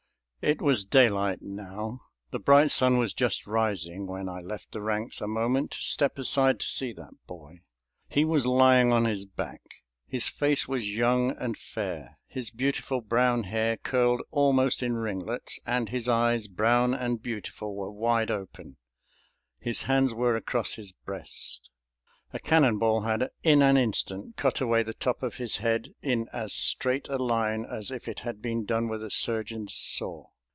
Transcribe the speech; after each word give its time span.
It 0.43 0.59
was 0.59 0.83
daylight 0.83 1.43
now, 1.43 2.01
the 2.31 2.39
bright 2.39 2.71
sun 2.71 2.97
was 2.97 3.13
just 3.13 3.45
rising, 3.45 4.07
when 4.07 4.27
I 4.27 4.39
left 4.41 4.71
the 4.71 4.81
ranks 4.81 5.21
a 5.21 5.27
moment 5.27 5.69
to 5.69 5.83
step 5.83 6.17
aside 6.17 6.59
to 6.61 6.67
see 6.67 6.93
that 6.93 7.13
boy. 7.27 7.59
He 8.09 8.25
was 8.25 8.47
lying 8.47 8.91
on 8.91 9.05
his 9.05 9.25
back. 9.25 9.61
His 10.07 10.29
face 10.29 10.67
was 10.67 10.95
young 10.97 11.29
and 11.37 11.55
fair, 11.55 12.17
his 12.25 12.49
beautiful 12.49 13.01
brown 13.01 13.43
hair 13.43 13.77
curled 13.77 14.23
almost 14.31 14.81
in 14.81 14.95
ringlets, 14.95 15.59
and 15.63 15.89
his 15.89 16.09
eyes, 16.09 16.47
brown 16.47 16.95
and 16.95 17.21
beautiful, 17.21 17.75
were 17.75 17.91
wide 17.91 18.31
open; 18.31 18.77
his 19.59 19.83
hands 19.83 20.11
were 20.11 20.35
across 20.35 20.73
his 20.73 20.91
breast. 20.91 21.67
A 22.33 22.39
cannonball 22.39 23.01
had 23.01 23.29
in 23.43 23.61
an 23.61 23.75
instant 23.75 24.37
cut 24.37 24.61
away 24.61 24.83
the 24.83 24.93
top 24.93 25.21
of 25.21 25.35
his 25.35 25.57
head 25.57 25.89
in 26.01 26.29
as 26.31 26.53
straight 26.53 27.09
a 27.09 27.17
line 27.21 27.65
as 27.65 27.91
if 27.91 28.07
it 28.07 28.21
had 28.21 28.41
been 28.41 28.63
done 28.63 28.87
with 28.87 29.03
a 29.03 29.09
surgeon's 29.09 29.73
saw. 29.75 30.27